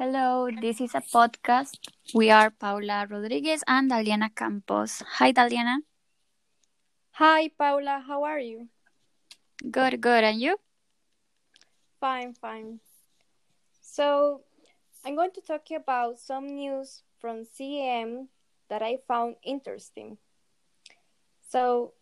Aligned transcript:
Hello, 0.00 0.48
this 0.48 0.80
is 0.80 0.94
a 0.94 1.04
podcast. 1.04 1.76
We 2.14 2.30
are 2.30 2.48
Paula 2.48 3.04
Rodriguez 3.04 3.60
and 3.68 3.90
Daliana 3.90 4.34
Campos. 4.34 5.02
Hi, 5.20 5.30
Daliana. 5.30 5.84
Hi, 7.20 7.50
Paula. 7.52 8.02
How 8.08 8.24
are 8.24 8.38
you? 8.38 8.68
Good, 9.60 10.00
good. 10.00 10.24
And 10.24 10.40
you? 10.40 10.56
Fine, 12.00 12.32
fine. 12.32 12.80
So, 13.82 14.40
I'm 15.04 15.16
going 15.16 15.32
to 15.32 15.42
talk 15.42 15.68
you 15.68 15.76
about 15.76 16.18
some 16.18 16.46
news 16.46 17.02
from 17.20 17.44
CM 17.44 18.28
that 18.70 18.80
I 18.80 19.04
found 19.06 19.36
interesting. 19.44 20.16
So, 21.50 21.92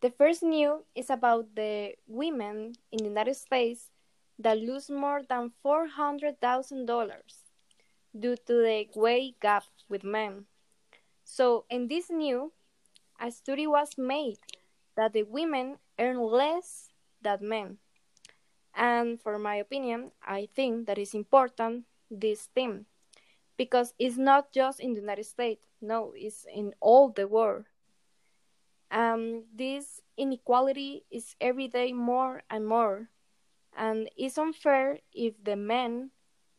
the 0.00 0.10
first 0.10 0.42
news 0.42 0.82
is 0.96 1.08
about 1.08 1.54
the 1.54 1.94
women 2.08 2.74
in 2.90 2.98
the 2.98 3.14
United 3.14 3.36
States 3.36 3.94
that 4.38 4.58
lose 4.58 4.90
more 4.90 5.22
than 5.28 5.52
$400,000 5.64 7.10
due 8.18 8.36
to 8.36 8.52
the 8.52 8.86
wage 8.94 9.34
gap 9.40 9.64
with 9.88 10.04
men. 10.04 10.44
So, 11.24 11.64
in 11.68 11.88
this 11.88 12.10
new, 12.10 12.52
a 13.20 13.30
study 13.30 13.66
was 13.66 13.98
made 13.98 14.38
that 14.96 15.12
the 15.12 15.24
women 15.24 15.78
earn 15.98 16.18
less 16.18 16.88
than 17.20 17.48
men. 17.48 17.78
And 18.74 19.20
for 19.20 19.38
my 19.38 19.56
opinion, 19.56 20.12
I 20.24 20.48
think 20.54 20.86
that 20.86 20.98
is 20.98 21.14
important 21.14 21.84
this 22.10 22.48
theme 22.54 22.86
because 23.56 23.92
it's 23.98 24.16
not 24.16 24.52
just 24.52 24.80
in 24.80 24.94
the 24.94 25.00
United 25.00 25.26
States, 25.26 25.66
no, 25.82 26.12
it's 26.16 26.46
in 26.54 26.74
all 26.80 27.10
the 27.10 27.26
world. 27.26 27.64
Um, 28.90 29.44
this 29.54 30.00
inequality 30.16 31.04
is 31.10 31.34
every 31.40 31.68
day 31.68 31.92
more 31.92 32.42
and 32.48 32.66
more 32.66 33.10
and 33.78 34.10
it's 34.16 34.36
unfair 34.36 34.98
if 35.14 35.32
the 35.42 35.54
men 35.54 36.10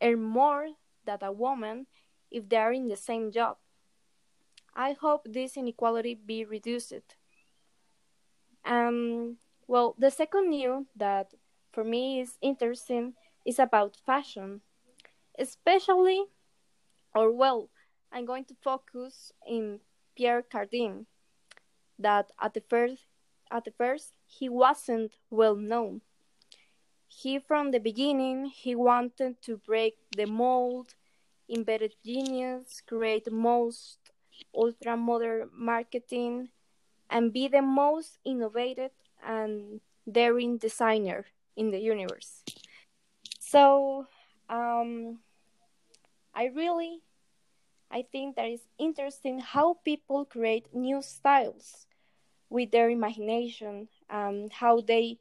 earn 0.02 0.24
more 0.24 0.70
than 1.06 1.18
a 1.22 1.32
woman 1.32 1.86
if 2.32 2.48
they 2.48 2.56
are 2.56 2.72
in 2.72 2.88
the 2.88 2.96
same 2.96 3.32
job. 3.32 3.58
I 4.74 4.94
hope 4.94 5.24
this 5.26 5.58
inequality 5.58 6.16
be 6.16 6.46
reduced. 6.46 7.16
Um, 8.64 9.38
well, 9.68 9.96
the 10.00 10.10
second 10.10 10.50
news 10.50 10.86
that 10.96 11.34
for 11.74 11.84
me 11.84 12.22
is 12.22 12.38
interesting 12.42 13.14
is 13.46 13.60
about 13.60 13.98
fashion, 14.06 14.62
especially, 15.38 16.24
or 17.14 17.34
well, 17.34 17.70
I'm 18.14 18.26
going 18.26 18.46
to 18.46 18.56
focus 18.64 19.34
in 19.46 19.82
Pierre 20.16 20.42
Cardin. 20.42 21.06
That 21.98 22.32
at 22.40 22.54
the 22.54 22.62
first, 22.62 23.04
at 23.52 23.66
the 23.66 23.72
first, 23.72 24.14
he 24.26 24.48
wasn't 24.48 25.12
well 25.30 25.56
known 25.56 26.02
he, 27.10 27.40
from 27.40 27.72
the 27.72 27.80
beginning, 27.80 28.46
he 28.46 28.76
wanted 28.76 29.42
to 29.42 29.58
break 29.58 29.98
the 30.16 30.26
mold, 30.26 30.94
embedded 31.50 31.96
genius, 32.06 32.82
create 32.88 33.32
most 33.32 33.98
ultra 34.56 34.96
modern 34.96 35.50
marketing, 35.52 36.50
and 37.10 37.34
be 37.34 37.48
the 37.48 37.64
most 37.64 38.20
innovative 38.24 38.92
and 39.26 39.82
daring 40.10 40.58
designer 40.58 41.26
in 41.58 41.72
the 41.72 41.80
universe. 41.80 42.44
So, 43.40 44.06
um, 44.48 45.20
I 46.36 46.46
really, 46.46 47.02
I 47.90 48.04
think 48.12 48.36
that 48.36 48.48
is 48.48 48.62
interesting 48.78 49.40
how 49.40 49.78
people 49.84 50.26
create 50.26 50.74
new 50.74 51.02
styles 51.02 51.88
with 52.50 52.72
their 52.72 52.90
imagination 52.90 53.90
and 54.10 54.54
how 54.54 54.82
they 54.82 55.18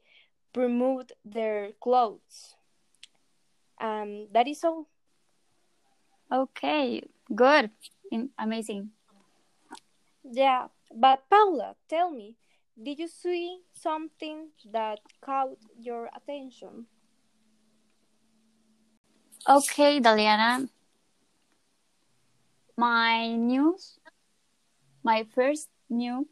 removed 0.55 1.13
their 1.23 1.71
clothes. 1.81 2.55
Um, 3.79 4.27
that 4.31 4.47
is 4.47 4.63
all. 4.63 4.87
Okay, 6.31 7.03
good, 7.33 7.71
amazing. 8.37 8.91
Yeah, 10.23 10.67
but 10.93 11.23
Paula, 11.29 11.75
tell 11.89 12.11
me, 12.11 12.35
did 12.81 12.99
you 12.99 13.07
see 13.07 13.61
something 13.73 14.49
that 14.71 14.99
caught 15.21 15.57
your 15.79 16.09
attention? 16.15 16.85
Okay, 19.47 19.99
Daliana. 19.99 20.69
My 22.77 23.33
news, 23.35 23.99
my 25.03 25.25
first 25.35 25.69
news 25.89 26.27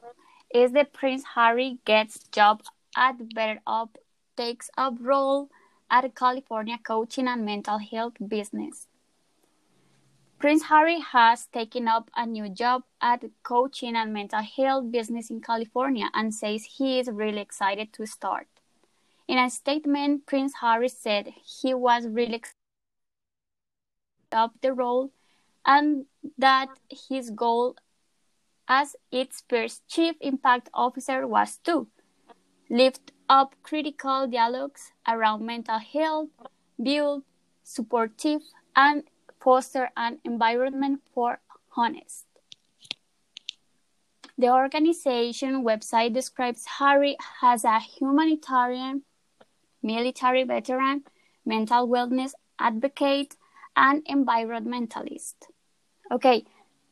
is 0.54 0.72
that 0.74 0.94
Prince 0.94 1.24
Harry 1.36 1.80
gets 1.86 2.20
job 2.32 2.62
at 2.96 3.18
BetterUp 3.36 3.96
takes 4.38 4.70
up 4.78 4.94
role 5.02 5.50
at 5.90 6.16
California 6.16 6.78
coaching 6.82 7.28
and 7.28 7.44
mental 7.44 7.80
health 7.80 8.14
business. 8.26 8.88
Prince 10.40 10.66
Harry 10.66 11.00
has 11.00 11.48
taken 11.48 11.88
up 11.88 12.12
a 12.16 12.26
new 12.26 12.48
job 12.48 12.84
at 13.02 13.24
coaching 13.42 13.96
and 13.96 14.14
mental 14.14 14.44
health 14.44 14.92
business 14.92 15.32
in 15.32 15.42
California 15.42 16.10
and 16.14 16.34
says 16.34 16.64
he 16.64 17.00
is 17.00 17.10
really 17.12 17.42
excited 17.42 17.92
to 17.94 18.06
start. 18.06 18.48
In 19.28 19.40
a 19.40 19.50
statement, 19.50 20.28
Prince 20.28 20.54
Harry 20.62 20.90
said 20.90 21.34
he 21.44 21.74
was 21.74 22.08
really 22.08 22.36
excited 22.36 22.54
up 24.32 24.54
the 24.62 24.74
role 24.74 25.12
and 25.66 26.06
that 26.38 26.70
his 27.10 27.32
goal 27.32 27.76
as 28.68 28.96
its 29.12 29.44
first 29.50 29.88
chief 29.88 30.16
impact 30.22 30.70
officer 30.74 31.26
was 31.26 31.58
to 31.64 31.88
lift 32.70 33.12
up 33.30 33.56
critical 33.64 34.28
dialogues 34.28 34.92
around 35.08 35.46
mental 35.46 35.80
health, 35.80 36.30
build 36.82 37.24
supportive 37.64 38.42
and 38.76 39.04
foster 39.40 39.90
an 39.98 40.20
environment 40.24 41.02
for 41.14 41.40
honest. 41.76 42.26
The 44.38 44.50
organization 44.50 45.64
website 45.64 46.14
describes 46.14 46.66
Harry 46.80 47.18
as 47.42 47.64
a 47.64 47.80
humanitarian, 47.80 49.04
military 49.82 50.44
veteran, 50.44 51.04
mental 51.46 51.88
wellness 51.88 52.34
advocate, 52.60 53.36
and 53.76 54.06
environmentalist. 54.06 55.36
Okay, 56.12 56.46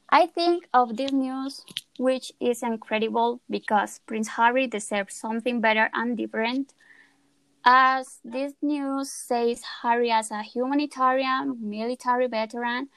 I 0.10 0.28
think 0.28 0.68
of 0.74 0.98
this 0.98 1.12
news, 1.12 1.66
which 1.98 2.32
is 2.40 2.62
incredible 2.62 3.42
because 3.50 4.00
Prince 4.06 4.30
Harry 4.30 4.68
deserves 4.68 5.16
something 5.16 5.62
better 5.62 5.90
and 5.94 6.16
different. 6.16 6.74
As 7.66 8.20
this 8.24 8.54
news 8.62 9.10
says, 9.10 9.64
Harry 9.82 10.12
as 10.12 10.30
a 10.30 10.44
humanitarian, 10.44 11.58
military 11.60 12.28
veteran, 12.28 12.90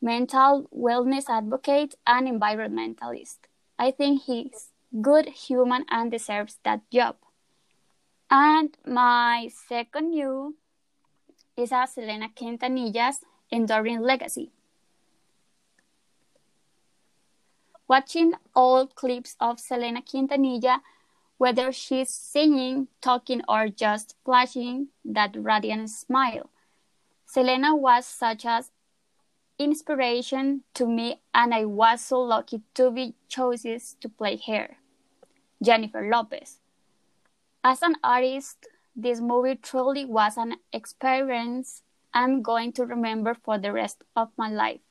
mental 0.00 0.68
wellness 0.74 1.28
advocate, 1.28 1.94
and 2.06 2.26
environmentalist. 2.26 3.38
I 3.78 3.90
think 3.90 4.22
he's 4.22 4.70
good 5.02 5.28
human 5.28 5.84
and 5.90 6.10
deserves 6.10 6.58
that 6.64 6.80
job. 6.90 7.16
And 8.30 8.76
my 8.86 9.50
second 9.68 10.10
news 10.10 10.54
is 11.56 11.72
a 11.72 11.86
Selena 11.86 12.28
Quintanilla's 12.34 13.20
enduring 13.50 14.00
legacy. 14.00 14.50
Watching 17.88 18.32
old 18.54 18.94
clips 18.94 19.36
of 19.40 19.60
Selena 19.60 20.02
Quintanilla, 20.02 20.80
whether 21.38 21.70
she's 21.72 22.10
singing, 22.10 22.88
talking, 23.00 23.42
or 23.48 23.68
just 23.68 24.16
flashing 24.24 24.88
that 25.04 25.36
radiant 25.36 25.90
smile. 25.90 26.50
Selena 27.26 27.76
was 27.76 28.06
such 28.06 28.44
an 28.44 28.62
inspiration 29.58 30.62
to 30.74 30.86
me, 30.86 31.20
and 31.34 31.52
I 31.52 31.64
was 31.64 32.00
so 32.00 32.20
lucky 32.20 32.62
to 32.74 32.90
be 32.90 33.14
chosen 33.28 33.80
to 34.00 34.08
play 34.08 34.40
her. 34.46 34.76
Jennifer 35.62 36.08
Lopez. 36.10 36.60
As 37.64 37.82
an 37.82 37.96
artist, 38.04 38.66
this 38.94 39.20
movie 39.20 39.56
truly 39.56 40.04
was 40.04 40.36
an 40.36 40.56
experience 40.72 41.82
I'm 42.14 42.40
going 42.40 42.72
to 42.72 42.86
remember 42.86 43.34
for 43.34 43.58
the 43.58 43.72
rest 43.72 44.02
of 44.14 44.30
my 44.38 44.48
life. 44.48 44.85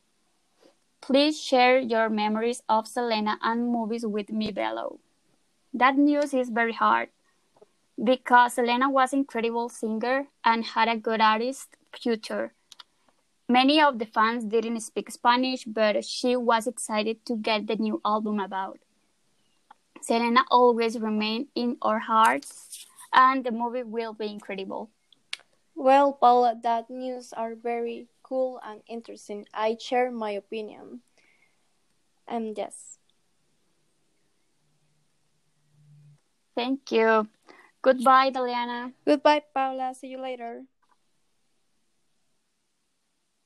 Please 1.06 1.40
share 1.40 1.78
your 1.78 2.10
memories 2.10 2.64
of 2.68 2.88
Selena 2.88 3.38
and 3.44 3.72
movies 3.72 4.08
with 4.08 4.32
me 4.32 4.52
below. 4.52 5.00
That 5.72 5.98
news 5.98 6.34
is 6.34 6.50
very 6.50 6.74
hard 6.74 7.10
because 8.04 8.54
Selena 8.54 8.90
was 8.90 9.14
an 9.14 9.20
incredible 9.20 9.70
singer 9.70 10.26
and 10.44 10.66
had 10.66 10.88
a 10.88 10.98
good 10.98 11.22
artist 11.22 11.78
future. 11.94 12.54
Many 13.48 13.80
of 13.80 14.00
the 14.00 14.08
fans 14.08 14.46
didn't 14.46 14.80
speak 14.80 15.12
Spanish, 15.12 15.64
but 15.66 16.04
she 16.04 16.36
was 16.36 16.66
excited 16.66 17.24
to 17.28 17.36
get 17.36 17.68
the 17.68 17.76
new 17.76 18.02
album 18.04 18.40
about. 18.40 18.80
Selena 20.02 20.44
always 20.50 20.98
remain 20.98 21.50
in 21.54 21.78
our 21.84 22.00
hearts, 22.00 22.88
and 23.14 23.44
the 23.44 23.52
movie 23.52 23.84
will 23.84 24.14
be 24.14 24.26
incredible. 24.26 24.90
Well, 25.76 26.14
Paula, 26.14 26.60
that 26.64 26.90
news 26.90 27.32
are 27.32 27.54
very 27.54 28.08
cool 28.26 28.60
and 28.66 28.82
interesting. 28.90 29.46
I 29.54 29.78
share 29.80 30.10
my 30.10 30.32
opinion. 30.32 31.02
And 32.28 32.58
yes. 32.58 32.98
Thank 36.56 36.92
you. 36.92 37.30
Goodbye, 37.84 38.32
Daliana. 38.32 38.94
Goodbye, 39.06 39.44
Paula. 39.54 39.94
See 39.94 40.08
you 40.08 40.18
later. 40.18 40.64